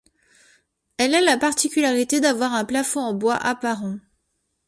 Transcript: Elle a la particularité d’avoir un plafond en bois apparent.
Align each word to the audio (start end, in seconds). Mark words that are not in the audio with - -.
Elle 0.97 1.13
a 1.13 1.21
la 1.21 1.37
particularité 1.37 2.19
d’avoir 2.19 2.53
un 2.55 2.65
plafond 2.65 3.01
en 3.01 3.13
bois 3.13 3.35
apparent. 3.35 3.99